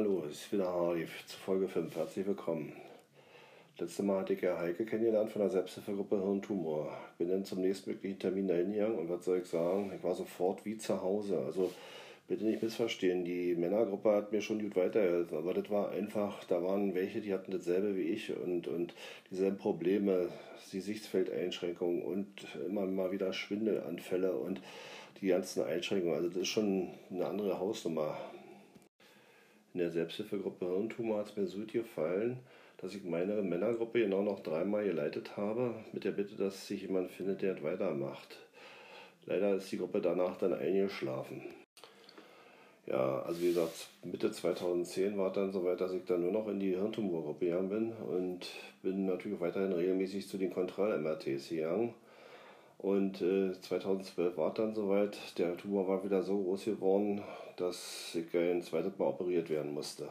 hallo, 0.00 0.24
es 0.30 0.36
ist 0.36 0.52
wieder 0.54 0.66
Hardy 0.66 1.04
zu 1.26 1.36
Folge 1.36 1.68
5. 1.68 1.94
Herzlich 1.94 2.26
willkommen. 2.26 2.72
Letztes 3.78 4.02
Mal 4.02 4.20
hatte 4.20 4.32
ich 4.32 4.40
ja 4.40 4.58
Heike 4.58 4.86
kennengelernt 4.86 5.30
von 5.30 5.42
der 5.42 5.50
Selbsthilfegruppe 5.50 6.22
Hirntumor. 6.22 6.96
Bin 7.18 7.28
dann 7.28 7.44
zum 7.44 7.60
nächsten 7.60 7.90
möglichen 7.90 8.18
Termin 8.18 8.48
dahin 8.48 8.72
gegangen 8.72 8.98
und 8.98 9.10
was 9.10 9.26
soll 9.26 9.40
ich 9.40 9.44
sagen, 9.44 9.92
ich 9.94 10.02
war 10.02 10.14
sofort 10.14 10.64
wie 10.64 10.78
zu 10.78 11.02
Hause. 11.02 11.38
Also 11.44 11.70
bitte 12.28 12.46
nicht 12.46 12.62
missverstehen, 12.62 13.26
die 13.26 13.54
Männergruppe 13.54 14.10
hat 14.12 14.32
mir 14.32 14.40
schon 14.40 14.62
gut 14.62 14.74
weitergeholfen, 14.74 15.36
aber 15.36 15.52
das 15.52 15.68
war 15.68 15.90
einfach, 15.90 16.44
da 16.44 16.62
waren 16.62 16.94
welche, 16.94 17.20
die 17.20 17.34
hatten 17.34 17.52
dasselbe 17.52 17.94
wie 17.94 18.08
ich 18.08 18.34
und, 18.34 18.68
und 18.68 18.94
dieselben 19.30 19.58
Probleme, 19.58 20.28
die 20.72 20.80
Sichtfeldeinschränkungen 20.80 22.00
und 22.00 22.26
immer 22.66 22.86
mal 22.86 23.12
wieder 23.12 23.34
Schwindelanfälle 23.34 24.32
und 24.32 24.62
die 25.20 25.26
ganzen 25.26 25.62
Einschränkungen. 25.62 26.14
Also 26.14 26.28
das 26.30 26.38
ist 26.38 26.48
schon 26.48 26.88
eine 27.10 27.26
andere 27.26 27.58
Hausnummer. 27.58 28.16
In 29.72 29.80
der 29.80 29.90
Selbsthilfegruppe 29.90 30.66
Hirntumor 30.66 31.18
hat 31.18 31.28
es 31.28 31.36
mir 31.36 31.46
so 31.46 31.60
gefallen, 31.64 32.38
dass 32.78 32.94
ich 32.94 33.04
meine 33.04 33.42
Männergruppe 33.42 34.00
genau 34.00 34.22
noch 34.22 34.40
dreimal 34.40 34.84
geleitet 34.84 35.36
habe, 35.36 35.74
mit 35.92 36.04
der 36.04 36.12
Bitte, 36.12 36.34
dass 36.34 36.66
sich 36.66 36.82
jemand 36.82 37.10
findet, 37.10 37.42
der 37.42 37.62
weitermacht. 37.62 38.38
Leider 39.26 39.54
ist 39.54 39.70
die 39.70 39.78
Gruppe 39.78 40.00
danach 40.00 40.38
dann 40.38 40.54
eingeschlafen. 40.54 41.42
Ja, 42.86 43.22
also 43.22 43.40
wie 43.40 43.48
gesagt, 43.48 43.88
Mitte 44.02 44.32
2010 44.32 45.16
war 45.16 45.28
es 45.28 45.34
dann 45.34 45.52
soweit, 45.52 45.80
dass 45.80 45.92
ich 45.92 46.04
dann 46.04 46.22
nur 46.22 46.32
noch 46.32 46.48
in 46.48 46.58
die 46.58 46.74
Hirntumorgruppe 46.74 47.44
gegangen 47.44 47.68
bin 47.68 47.92
und 47.92 48.48
bin 48.82 49.06
natürlich 49.06 49.38
weiterhin 49.38 49.72
regelmäßig 49.72 50.26
zu 50.26 50.38
den 50.38 50.52
Kontroll-MRTs 50.52 51.50
gegangen. 51.50 51.94
Und 52.82 53.20
äh, 53.20 53.52
2012 53.60 54.38
war 54.38 54.54
dann 54.54 54.74
soweit, 54.74 55.18
der 55.38 55.54
Tumor 55.56 55.86
war 55.86 56.02
wieder 56.02 56.22
so 56.22 56.42
groß 56.42 56.64
geworden, 56.64 57.20
dass 57.56 58.14
ich 58.14 58.34
ein 58.34 58.62
zweites 58.62 58.96
Mal 58.98 59.08
operiert 59.08 59.50
werden 59.50 59.74
musste. 59.74 60.08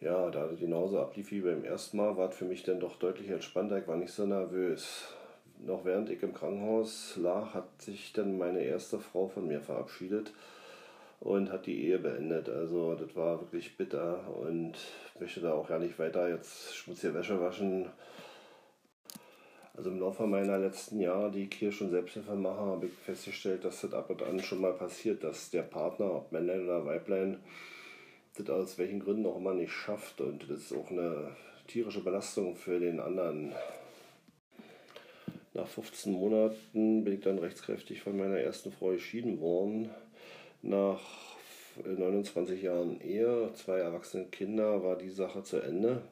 Ja, 0.00 0.30
da 0.30 0.46
das 0.46 0.60
genauso 0.60 1.00
ablief 1.00 1.32
wie 1.32 1.40
beim 1.40 1.64
ersten 1.64 1.96
Mal, 1.96 2.16
war 2.16 2.28
es 2.28 2.36
für 2.36 2.44
mich 2.44 2.62
dann 2.62 2.78
doch 2.78 2.96
deutlich 2.96 3.28
entspannter. 3.28 3.78
Ich 3.78 3.88
war 3.88 3.96
nicht 3.96 4.12
so 4.12 4.24
nervös. 4.24 5.14
Noch 5.58 5.84
während 5.84 6.10
ich 6.10 6.22
im 6.22 6.32
Krankenhaus 6.34 7.16
lag, 7.16 7.54
hat 7.54 7.82
sich 7.82 8.12
dann 8.12 8.38
meine 8.38 8.62
erste 8.62 9.00
Frau 9.00 9.26
von 9.26 9.48
mir 9.48 9.60
verabschiedet 9.60 10.32
und 11.18 11.50
hat 11.50 11.66
die 11.66 11.86
Ehe 11.86 11.98
beendet. 11.98 12.48
Also 12.48 12.94
das 12.94 13.16
war 13.16 13.40
wirklich 13.40 13.76
bitter 13.76 14.20
und 14.36 14.74
möchte 15.18 15.40
da 15.40 15.54
auch 15.54 15.68
gar 15.68 15.78
nicht 15.80 15.98
weiter 15.98 16.28
jetzt 16.28 16.76
schmutzige 16.76 17.14
Wäsche 17.14 17.40
waschen. 17.40 17.86
Also 19.74 19.90
im 19.90 20.00
Laufe 20.00 20.26
meiner 20.26 20.58
letzten 20.58 21.00
Jahre, 21.00 21.30
die 21.30 21.44
ich 21.44 21.54
hier 21.54 21.72
schon 21.72 21.90
Selbsthilfe 21.90 22.34
mache, 22.34 22.60
habe 22.60 22.86
ich 22.86 22.92
festgestellt, 22.92 23.64
dass 23.64 23.80
das 23.80 23.94
ab 23.94 24.10
und 24.10 24.22
an 24.22 24.40
schon 24.40 24.60
mal 24.60 24.74
passiert, 24.74 25.24
dass 25.24 25.50
der 25.50 25.62
Partner, 25.62 26.14
ob 26.14 26.30
Männlein 26.30 26.64
oder 26.64 26.84
Weiblein, 26.84 27.40
das 28.36 28.50
aus 28.50 28.78
welchen 28.78 29.00
Gründen 29.00 29.26
auch 29.26 29.38
immer 29.38 29.54
nicht 29.54 29.72
schafft. 29.72 30.20
Und 30.20 30.42
das 30.50 30.60
ist 30.60 30.74
auch 30.74 30.90
eine 30.90 31.34
tierische 31.68 32.04
Belastung 32.04 32.54
für 32.54 32.78
den 32.80 33.00
anderen. 33.00 33.52
Nach 35.54 35.66
15 35.66 36.12
Monaten 36.12 37.04
bin 37.04 37.14
ich 37.14 37.20
dann 37.20 37.38
rechtskräftig 37.38 38.02
von 38.02 38.16
meiner 38.16 38.38
ersten 38.38 38.72
Frau 38.72 38.88
geschieden 38.88 39.40
worden. 39.40 39.90
Nach 40.62 41.00
29 41.84 42.62
Jahren 42.62 43.00
Ehe, 43.00 43.50
zwei 43.54 43.78
erwachsene 43.78 44.26
Kinder, 44.26 44.82
war 44.82 44.96
die 44.96 45.10
Sache 45.10 45.42
zu 45.42 45.58
Ende. 45.58 46.02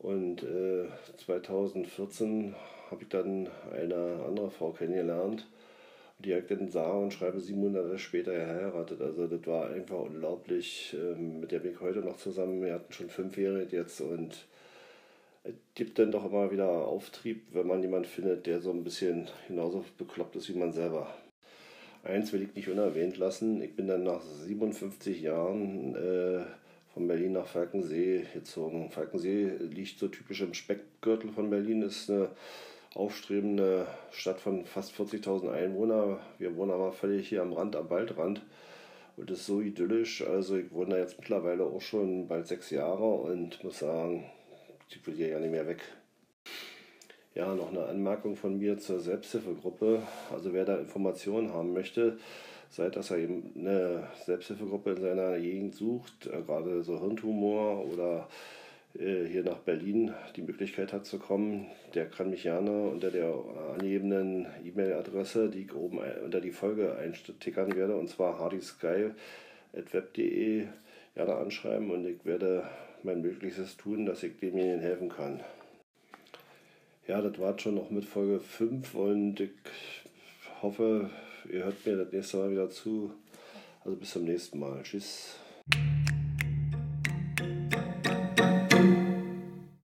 Und 0.00 0.42
äh, 0.42 0.86
2014 1.24 2.54
habe 2.90 3.02
ich 3.02 3.08
dann 3.08 3.48
eine 3.72 4.24
andere 4.26 4.50
Frau 4.50 4.72
kennengelernt 4.72 5.46
die 6.24 6.32
ich 6.32 6.46
dann 6.46 6.68
sah 6.68 6.92
und 6.92 7.12
schreibe 7.12 7.40
sieben 7.40 7.60
Monate 7.60 7.98
später 7.98 8.32
geheiratet. 8.32 9.00
Also 9.00 9.26
das 9.26 9.46
war 9.46 9.70
einfach 9.70 10.00
unglaublich. 10.00 10.94
Ähm, 10.98 11.40
mit 11.40 11.52
der 11.52 11.60
bin 11.60 11.72
ich 11.72 11.80
heute 11.80 12.00
noch 12.00 12.18
zusammen. 12.18 12.62
Wir 12.62 12.74
hatten 12.74 12.92
schon 12.92 13.08
fünf 13.08 13.36
Jahre 13.38 13.66
jetzt 13.70 14.00
und 14.00 14.46
es 15.44 15.54
gibt 15.74 15.98
dann 15.98 16.12
doch 16.12 16.26
immer 16.26 16.50
wieder 16.50 16.68
Auftrieb, 16.68 17.46
wenn 17.52 17.66
man 17.66 17.82
jemanden 17.82 18.08
findet, 18.08 18.46
der 18.46 18.60
so 18.60 18.70
ein 18.70 18.84
bisschen 18.84 19.28
genauso 19.48 19.84
bekloppt 19.96 20.36
ist 20.36 20.48
wie 20.50 20.58
man 20.58 20.72
selber. 20.72 21.14
Eins 22.02 22.32
will 22.32 22.42
ich 22.42 22.54
nicht 22.54 22.68
unerwähnt 22.68 23.16
lassen. 23.16 23.62
Ich 23.62 23.74
bin 23.74 23.86
dann 23.86 24.04
nach 24.04 24.22
57 24.22 25.22
Jahren 25.22 25.94
äh, 25.94 26.44
nach 27.40 27.46
Falkensee 27.46 28.26
gezogen. 28.34 28.90
Falkensee 28.90 29.50
liegt 29.58 29.98
so 29.98 30.08
typisch 30.08 30.42
im 30.42 30.54
Speckgürtel 30.54 31.30
von 31.30 31.50
Berlin, 31.50 31.82
ist 31.82 32.10
eine 32.10 32.28
aufstrebende 32.94 33.86
Stadt 34.10 34.40
von 34.40 34.64
fast 34.66 34.92
40.000 34.92 35.50
Einwohnern. 35.50 36.18
Wir 36.38 36.54
wohnen 36.56 36.72
aber 36.72 36.92
völlig 36.92 37.28
hier 37.28 37.42
am 37.42 37.52
Rand, 37.52 37.76
am 37.76 37.90
Waldrand. 37.90 38.42
Und 39.16 39.30
ist 39.30 39.46
so 39.46 39.60
idyllisch. 39.60 40.22
Also 40.22 40.56
ich 40.56 40.72
wohne 40.72 40.90
da 40.90 40.98
jetzt 40.98 41.18
mittlerweile 41.18 41.64
auch 41.64 41.80
schon 41.80 42.26
bald 42.28 42.46
sechs 42.46 42.70
Jahre 42.70 43.04
und 43.04 43.62
muss 43.64 43.80
sagen, 43.80 44.24
ich 44.88 45.06
will 45.06 45.14
hier 45.14 45.28
ja 45.28 45.38
nicht 45.38 45.50
mehr 45.50 45.66
weg. 45.66 45.82
Ja, 47.34 47.54
noch 47.54 47.70
eine 47.70 47.86
Anmerkung 47.86 48.34
von 48.34 48.58
mir 48.58 48.78
zur 48.78 48.98
Selbsthilfegruppe. 48.98 50.02
Also 50.32 50.52
wer 50.52 50.64
da 50.64 50.78
Informationen 50.78 51.52
haben 51.52 51.72
möchte, 51.72 52.18
sei 52.70 52.90
dass 52.90 53.12
er 53.12 53.18
eben 53.18 53.52
eine 53.56 54.08
Selbsthilfegruppe 54.26 54.90
in 54.92 55.00
seiner 55.00 55.38
Gegend 55.38 55.76
sucht, 55.76 56.26
äh, 56.26 56.42
gerade 56.42 56.82
so 56.82 56.98
Hirntumor 56.98 57.86
oder 57.86 58.26
äh, 58.98 59.26
hier 59.26 59.44
nach 59.44 59.58
Berlin 59.58 60.12
die 60.34 60.42
Möglichkeit 60.42 60.92
hat 60.92 61.06
zu 61.06 61.20
kommen, 61.20 61.66
der 61.94 62.06
kann 62.06 62.30
mich 62.30 62.42
gerne 62.42 62.88
unter 62.88 63.12
der 63.12 63.32
angegebenen 63.74 64.48
E-Mail-Adresse, 64.64 65.50
die 65.50 65.62
ich 65.62 65.72
oben 65.74 66.00
unter 66.24 66.40
die 66.40 66.50
Folge 66.50 66.96
einstickern 66.96 67.76
werde, 67.76 67.94
und 67.96 68.08
zwar 68.08 68.40
hardysky.web.de, 68.40 70.66
gerne 71.14 71.34
anschreiben 71.36 71.92
und 71.92 72.04
ich 72.06 72.24
werde 72.24 72.64
mein 73.04 73.22
Möglichstes 73.22 73.76
tun, 73.76 74.04
dass 74.04 74.24
ich 74.24 74.36
demjenigen 74.38 74.80
helfen 74.80 75.08
kann. 75.08 75.38
Ja, 77.10 77.20
das 77.20 77.40
war 77.40 77.58
schon 77.58 77.74
noch 77.74 77.90
mit 77.90 78.04
Folge 78.04 78.38
5 78.38 78.94
und 78.94 79.40
ich 79.40 79.50
hoffe, 80.62 81.10
ihr 81.52 81.64
hört 81.64 81.84
mir 81.84 81.96
das 81.96 82.12
nächste 82.12 82.36
Mal 82.36 82.52
wieder 82.52 82.70
zu. 82.70 83.10
Also 83.84 83.96
bis 83.96 84.12
zum 84.12 84.26
nächsten 84.26 84.60
Mal. 84.60 84.80
Tschüss. 84.84 85.34